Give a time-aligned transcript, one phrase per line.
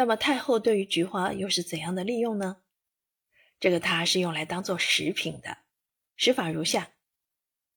[0.00, 2.62] 那么太后对于菊花又是怎样的利用呢？
[3.58, 5.58] 这个它是用来当做食品的，
[6.16, 6.92] 食法如下：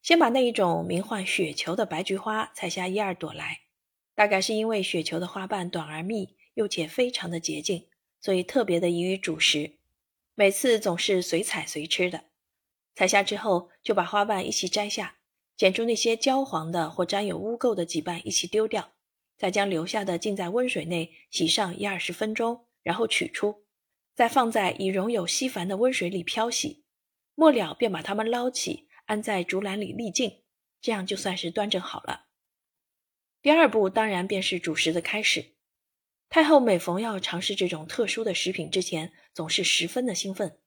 [0.02, 3.64] 先把那一种名唤雪球的白菊花采下一二朵来，
[4.16, 7.90] 大概是因为雪球的花瓣短而密，又且非常的洁净，
[8.22, 9.80] 所以特别的宜于主食。
[10.34, 12.24] 每次总是随采随吃的。
[12.96, 15.18] 采下之后，就把花瓣一起摘下，
[15.58, 18.94] 剪出那些焦黄的或沾有污垢的几瓣一起丢掉，
[19.38, 23.66] 再将留下的浸在温水内洗上一二十分钟，然后取出，
[24.16, 26.84] 再放在已溶有稀矾的温水里漂洗。
[27.36, 30.44] 末了便把它们捞起，安在竹篮里沥净，
[30.82, 32.28] 这样就算是端正好了。
[33.42, 35.56] 第二步当然便是主食的开始。
[36.30, 40.60] 太后每逢要尝试这种特殊的食品之前，总是十分的兴奋，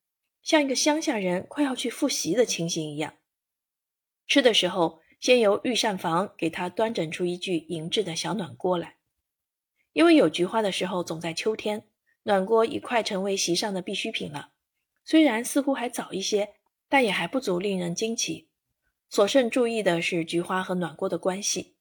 [0.42, 3.14] 像一个乡下人快要去复习的情形一样。
[4.26, 8.96] 吃的时候，先由御膳房给他端整出一具银制的小暖锅来。
[9.92, 11.84] 因为有菊花的时候总在秋天，
[12.24, 14.50] 暖锅已快成为席上的必需品了。
[15.04, 16.54] 虽然似乎还早一些，
[16.88, 18.48] 但也还不足令人惊奇。
[19.08, 21.74] 所剩注意的是菊花和暖锅的关系。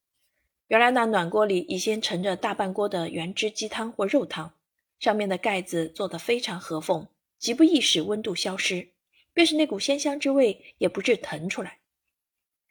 [0.67, 4.53] 原来那暖锅里已先盛着大半锅的原汁鸡汤或肉汤，
[4.99, 8.89] 上面的盖子做得非常合缝，极不易使温度消失，
[9.33, 11.79] 便是那股鲜香之味也不致腾出来。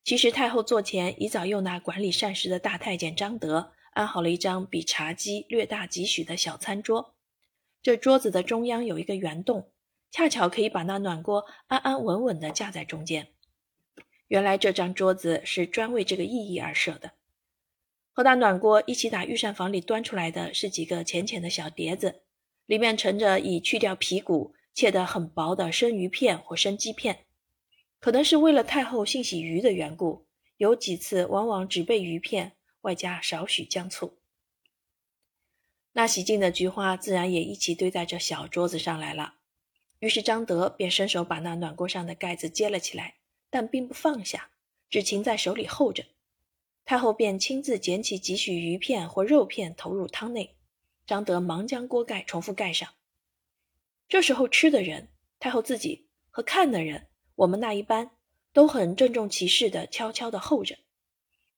[0.05, 7.15] 其实太后座前已早又拿管理膳食的大太监张德安好了一张比茶几略大几许的小餐桌，
[7.83, 9.71] 这桌子的中央有一个圆洞，
[10.11, 13.29] 恰巧可以把那暖锅安安稳稳地架在中间。
[14.29, 17.13] 原来这张桌子是专为这个意义而设的。
[18.13, 22.23] 和大暖锅一起打御膳房里端出来的是几个浅浅的小碟子，
[22.67, 27.25] 里面盛着已去掉皮骨、切得很薄的生鱼片或生鸡片。
[28.05, 30.27] 可能是为了太后性喜鱼的缘故，
[30.59, 32.53] 有几次往往只备鱼片，
[32.83, 34.19] 外加少许姜醋。
[35.93, 39.37] 那洗净的菊花自然也一起堆在这小桌子上来了。
[40.01, 43.15] 于是张德便伸手把那暖锅上的盖子揭了起来，
[43.49, 44.51] 但并不放下，
[44.91, 46.05] 只擎在手里候着。
[46.85, 50.55] 太后便亲自捡起几许鱼片或肉片投入汤内，
[51.07, 52.87] 张德忙将锅盖重复盖上。
[54.07, 55.09] 这时候吃的人，
[55.41, 57.07] 太后自己和看的人，
[57.37, 58.11] 我们那一班
[58.53, 60.77] 都很郑重其事地悄悄地候着，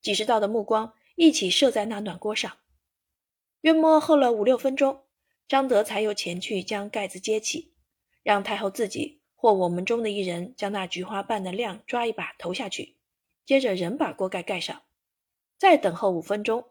[0.01, 2.57] 几十道的目光一起射在那暖锅上。
[3.61, 5.05] 约莫候了五六分钟，
[5.49, 7.75] 张德才又前去将盖子揭起，
[8.23, 12.97] 让太后自己或我们中的一人将那菊花瓣的量抓一把投下去，
[13.45, 14.83] 接着仍把锅盖盖上。
[15.59, 16.65] 再等候五分钟，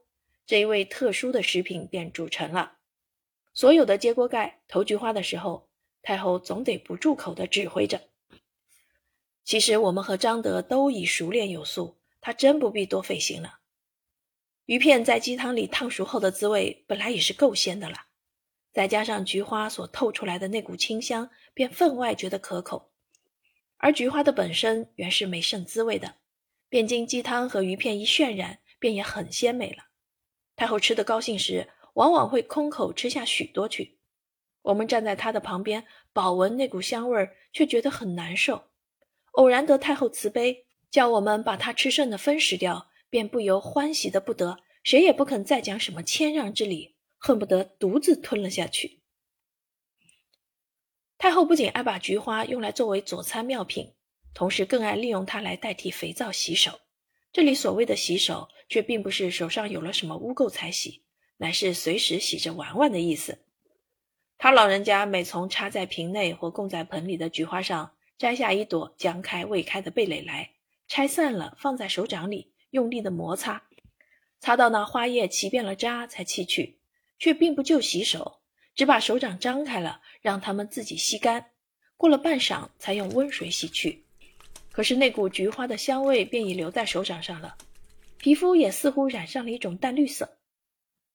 [0.45, 2.77] 这一味特殊的食品便煮成了。
[3.53, 5.69] 所有的揭锅盖、投菊花的时候，
[6.01, 8.01] 太后总得不住口的指挥着。
[9.45, 13.59] 其实我们和张德都已熟练有素，他真不必多费心了。
[14.65, 18.07] 鱼片在鸡汤里烫熟后的滋味本来也是够鲜的了，
[18.73, 22.91] 再加上菊花所透出来的那股清香，便分外觉得可口。
[23.77, 26.15] 而菊花的本身原是没甚滋味的，
[26.67, 28.59] 便经鸡汤和鱼片一渲染。
[28.77, 29.85] 便也很鲜美了。
[30.55, 33.97] 太后吃得高兴时，往往会空口吃下许多去。
[34.61, 35.83] 我们站在她的旁边，
[36.13, 38.65] 饱闻那股香味儿，却觉得很难受。
[39.35, 49.01] 偶然得太后慈悲，叫我们把她吃剩的分食掉，便不由欢喜的不得，谁也不肯再讲什么谦让之礼，恨不得独自吞了下去。
[51.17, 53.93] 太后不仅爱把菊花用来作为佐餐妙品，
[54.33, 56.79] 同时更爱利用它来代替肥皂洗手。
[57.31, 61.03] 这里所谓的洗手，却并不是手上有了什么污垢才洗，
[61.37, 63.39] 乃是随时洗着玩玩的意思。
[64.37, 70.51] 他老人家每从插在瓶内或供在盆里的菊花上摘下一朵将开未开的蓓蕾来，
[70.87, 73.63] 拆散了放在手掌里，用力的摩擦，
[74.39, 76.79] 擦到那花叶齐遍了渣才弃去，
[77.19, 78.39] 却并不就洗手，
[78.73, 81.51] 只把手掌张开了，让它们自己吸干，
[81.97, 84.05] 过了半晌才用温水洗去。
[84.71, 87.57] 可是那股菊花的香味便已留在手掌上了，
[88.17, 90.37] 皮肤也似乎染上了一种淡绿色。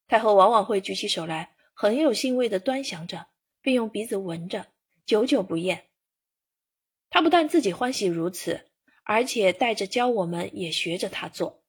[0.07, 3.27] 太后往往会举起手来，很有兴味地端详着，
[3.61, 4.67] 并用鼻子闻着，
[5.05, 5.85] 久久不厌。
[7.11, 8.71] 他不但自己欢喜如此，
[9.03, 11.61] 而且带着教我们也学着他做。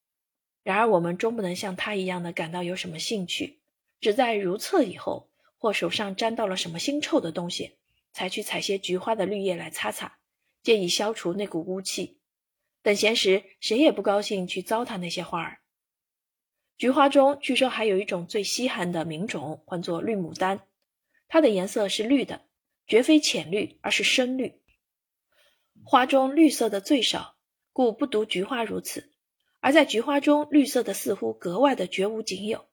[0.63, 3.61] 然而我们终不能像他一样的感到有什么兴趣，
[4.01, 5.29] 只在如厕以后，
[5.59, 7.73] 或手上沾到了什么腥臭的东西，
[8.13, 10.19] 才去采些菊花的绿叶来擦擦。
[10.63, 12.21] 借以消除那股污气。
[12.83, 15.59] 等闲时，谁也不高兴去糟蹋那些花儿。
[16.79, 20.61] 菊花中据说还有一种最稀罕的名种，唤作绿牡丹。
[21.27, 22.43] 它的颜色是绿的，
[22.87, 24.62] 绝非浅绿，而是深绿。
[25.85, 27.35] 花中绿色的最少，
[27.73, 29.11] 故不独菊花如此。
[29.61, 32.67] 而在菊花中，绿色的似乎格外的绝无仅有。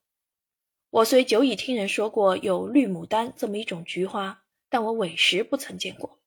[0.89, 6.19] 我虽久已听人说过有绿牡丹这么一种菊花，但我委实不曾见过。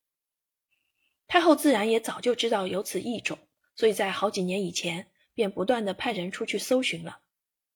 [1.26, 3.38] 太后自然也早就知道有此异种，
[3.74, 7.20] 所以在好几年以前便不断的派人出去搜寻了。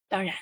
[0.08, 0.36] 当然，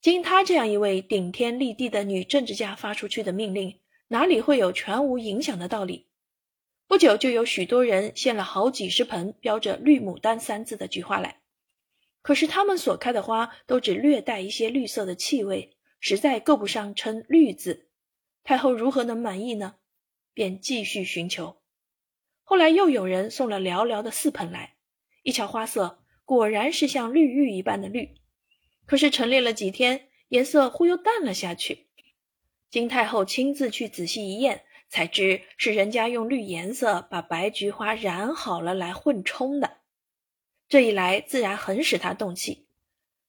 [0.00, 6.06] 经她这样一位顶天立地的女政治家发出去的命令，哪里会有全无影响的道理？
[6.92, 11.40] 不久就有许多人献了好几十盆标着“绿牡丹”三字的菊花来，
[12.20, 17.88] 可是他们所开的花都只略带一些绿色的气味，实在够不上称“绿”字。
[18.44, 19.76] 太后如何能满意呢？
[20.34, 21.62] 便继续寻求。
[22.42, 24.74] 后来又有人送了寥寥的四盆来，
[25.22, 28.16] 一瞧花色，果然是像绿玉一般的绿。
[28.84, 31.86] 可是陈列了几天，颜色忽又淡了下去。
[32.68, 39.78] 金太后亲自去仔细一验，才知是人家用绿颜色把白菊花染好了来混冲的。
[40.68, 42.66] 这一来，自然很使他动气。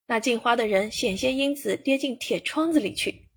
[0.07, 3.29] 那进花的人险些因此跌进铁窗子里去，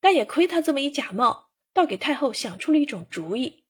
[0.00, 3.64] 但也亏他这么一假冒，倒给太后想出了一种主意。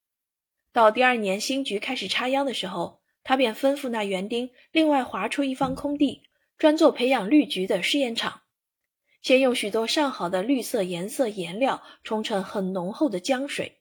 [0.73, 6.25] 到第二年新菊开始插秧的时候，他便吩咐那园丁另外划出一方空地，
[6.59, 8.43] 专做培养绿菊的试验场。
[9.23, 13.76] 先用许多上好的绿色颜色颜料冲成很浓厚的浆水，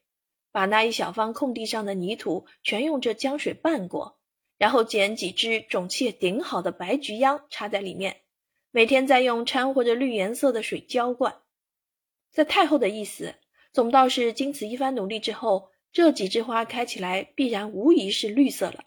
[0.56, 4.16] 把那一小方空地上的泥土全用这浆水拌过，
[4.56, 8.22] 然后捡几只种气顶好的白菊秧插在里面，
[8.70, 11.42] 每天再用掺和着绿颜色的水浇灌。
[12.30, 13.34] 在太后的意思，
[13.70, 15.68] 总倒是经此一番努力之后。
[15.92, 18.86] 这几枝花开起来，必然无疑是绿色了，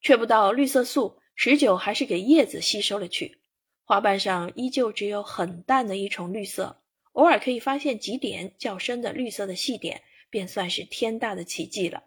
[0.00, 3.38] 却不到绿色素持久还是给叶子吸收了去，
[3.84, 6.82] 花瓣上依旧只有很淡的一重绿色，
[7.12, 10.02] 偶尔可以发现几点较深的绿色的细点，
[10.32, 12.04] 便算是天大的奇迹了。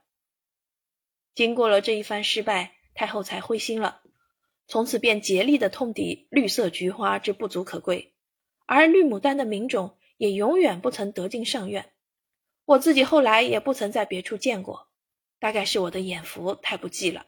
[1.35, 4.01] 经过了这一番失败，太后才灰心了，
[4.67, 8.15] 从此便竭力的痛抵绿色菊花之不足可贵，
[8.65, 11.93] 而绿牡丹的名种也永远不曾得进上院。
[12.65, 14.89] 我自己后来也不曾在别处见过，
[15.37, 17.27] 大概是我的眼福太不济了。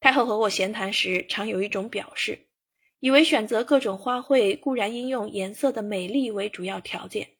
[0.00, 2.46] 太后和我闲谈时，常有一种表示，
[3.00, 7.33] 以为选择各种花卉固然应用颜色的美丽为主要条件，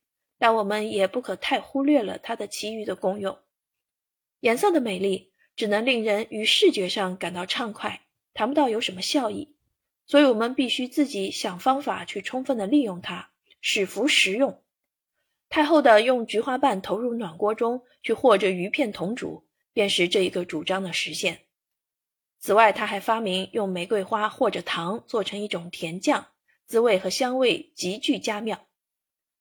[0.44, 3.38] 但我们也不可太忽略了它的其余的功用。
[4.40, 8.02] 颜色的美丽只能令人于视觉上感到畅快，
[8.34, 9.56] 谈不到有什么效益，
[10.04, 13.30] 所以我们必须自己想方法去充分的利用它，
[13.62, 14.62] 使服实用。
[15.48, 21.46] 太后的用菊花瓣投入暖锅中去和着鱼片同煮，便是这一个主张的实现。
[22.38, 26.26] 此外，他还发明用玫瑰花或者糖做成一种甜酱，
[26.66, 28.66] 滋味和香味极具佳妙。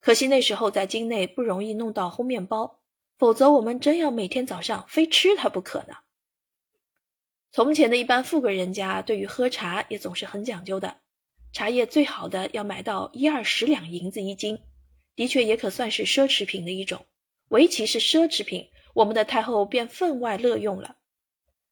[0.03, 2.81] 可惜那时候在京内不容易弄到烘面包，
[3.17, 5.95] 否则我们真要每天早上非吃它不可呢。
[7.53, 10.97] 从前的一般富贵人家对于喝茶也总是很讲究的，
[11.53, 14.59] 茶叶最好的要买到一二十两银子一斤。
[15.15, 17.05] 的确也可算是奢侈品的一种，
[17.47, 20.97] 唯其是奢侈品，我们的太后便分外乐用了。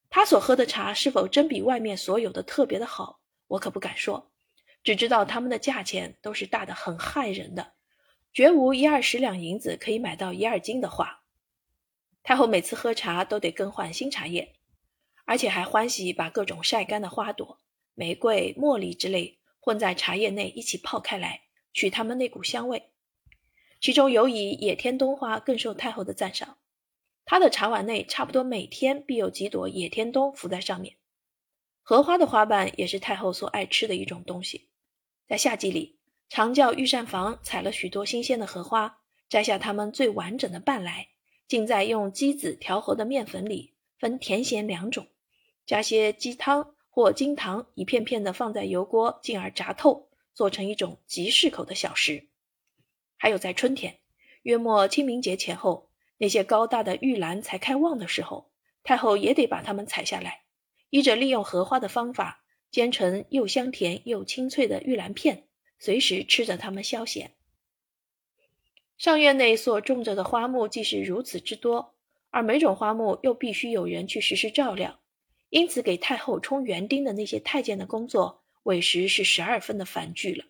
[0.10, 4.32] 她所喝的茶是否真比外面所有的特别的好，我可不敢说，
[4.86, 7.74] 只知道他们的价钱都是大的很害人的，
[8.34, 11.24] 绝无一二十两银子可以买到一二斤的话。
[12.24, 14.54] 太后每次喝茶都得更换新茶叶，
[15.26, 17.60] 而且还欢喜把各种晒干的花朵、
[17.96, 21.42] 玫瑰、茉莉之类混在茶叶内一起泡开来，
[21.74, 22.92] 取它们那股香味。
[23.80, 26.60] 其中尤以野天冬花更受太后的赞赏，
[27.26, 30.98] 她的茶碗内差不多每天必有几朵野天冬浮在上面。
[31.82, 34.70] 荷花的花瓣也是太后所爱吃的一种东西，
[35.28, 35.98] 在夏季里，
[36.32, 41.10] 常叫御膳房采了许多新鲜的荷花，摘下它们最完整的瓣来，
[41.46, 45.08] 浸在用鸡子调和的面粉里，分甜咸两种，
[45.66, 52.30] 加些鸡汤或金糖，一片片的放在油锅，进而炸透，做成一种极适口的小食。
[53.18, 54.00] 还有在春天，
[54.44, 58.50] 约莫清明节前后，那些高大的玉兰才开旺的时候，
[58.84, 60.44] 太后也得把它们采下来，
[60.92, 65.44] 依着利用荷花的方法，煎成又香甜又清脆的玉兰片，
[65.82, 67.32] 随时吃着它们消闲。
[69.00, 71.96] 上院内所种着的花木既是如此之多，
[72.30, 75.00] 而每种花木又必须有人去时时照料，
[75.50, 80.46] 因此给太后充园丁的那些太监的工作，委实是十二分的繁剧了。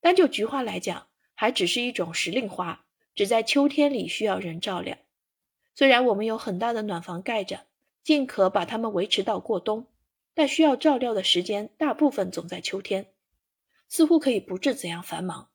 [0.00, 2.84] 单就菊花来讲，还只是一种时令花，
[3.16, 4.96] 只在秋天里需要人照料。
[5.74, 7.66] 虽然我们有很大的暖房盖着，
[8.04, 9.88] 尽可把它们维持到过冬，
[10.34, 13.06] 但需要照料的时间大部分总在秋天，
[13.90, 15.48] 似乎可以不致怎样繁忙。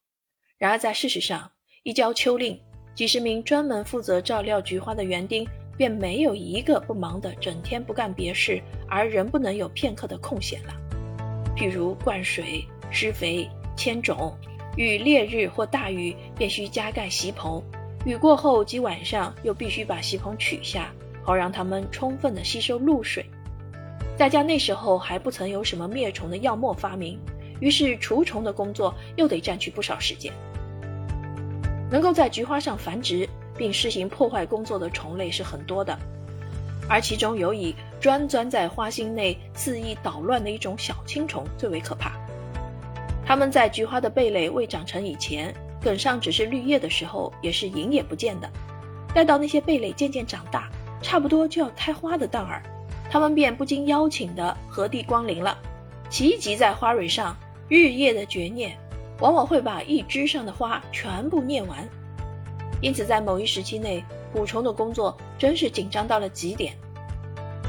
[0.58, 1.50] 然而在事实上，
[1.84, 2.60] 一交秋令，
[2.94, 10.74] 几十名专门负责照料菊花的园丁，便没有一个不忙得整天不干别事，而仍不能有片刻的空闲了。
[11.56, 14.38] 譬如灌水、施肥、牵种。
[14.78, 17.64] 遇烈日或大雨，便需加盖席棚；
[18.06, 23.26] 雨过后及晚上，又必须把席棚取下，好让它们充分的吸收露水。
[24.18, 27.18] 再加那时候还不曾有什么灭虫的药墨发明，
[27.60, 30.34] 于是除虫的工作又得占据不少时间。
[31.92, 35.98] 能够在菊花上繁殖并施行破坏工作的虫类是很多的，
[36.90, 42.12] 而其中有以专钻在花心内肆意捣乱的一种小青虫最为可怕。
[43.26, 48.50] 它们在菊花的蓓蕾未长成以前，梗上只是绿叶的时候，也是影也不见的。
[49.14, 50.70] 待到那些蓓蕾渐渐长大，
[51.02, 52.62] 差不多就要开花的当儿。
[53.10, 55.58] 它们便不经邀请的何地光临了，
[56.10, 57.36] 齐集在花蕊上，
[57.68, 58.78] 日夜的绝念，
[59.20, 61.88] 往往会把一枝上的花全部念完。
[62.82, 66.74] 因此，在某一时期内，捕虫的工作真是紧张到了极点。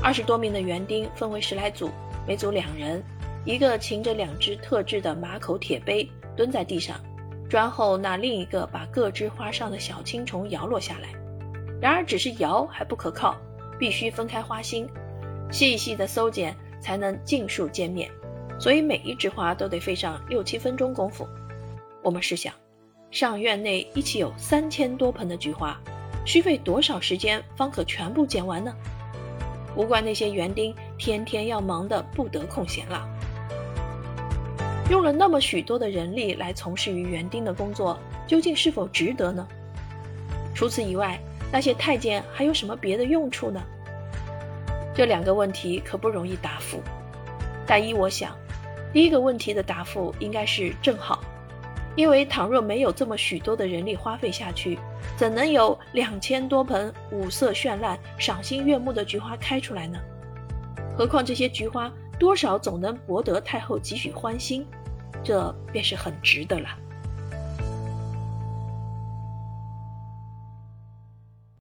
[0.02, 1.90] 二十多名的园丁分为十来组，
[2.26, 3.02] 每组两人，
[3.44, 7.00] 一个擎着两只特制的马口铁杯，蹲在地上，
[7.48, 11.08] 专候那另一个把各枝花上的小青虫摇落下来。
[11.80, 13.36] 然而，只是摇还不可靠，
[13.78, 14.86] 必须分开花心。
[15.50, 18.10] 细细的搜检，才能尽数歼灭，
[18.58, 21.26] 所以每一枝花都得费上六七分钟功夫。
[22.02, 22.52] 我们试想，
[23.10, 25.78] 上院内一起有三千多盆的菊花，
[26.24, 28.74] 需费多少时间方可全部剪完呢？
[29.76, 33.06] 无怪那些园丁天天要忙得不得空闲了。
[34.88, 39.46] 用了那么许多的人力来从事于园丁的工作，究竟是否值得呢？
[40.54, 41.20] 除此以外，
[41.52, 43.62] 那些太监还有什么别的用处呢？
[44.94, 46.80] 这两个问题可不容易答复，
[47.66, 48.34] 但依我想，
[48.96, 51.22] 第一个问题的答复应该是正好，
[51.96, 54.78] 因为倘若没有这么许多的人力花费下去，
[55.18, 59.98] 怎能有两千多盆五色绚烂、赏心悦目的菊花开出来呢？
[60.96, 64.66] 何况这些菊花多少总能博得太后几许欢心，
[65.22, 66.70] 这便是很值得了。